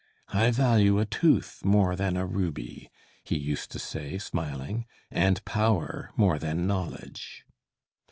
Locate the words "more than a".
1.63-2.25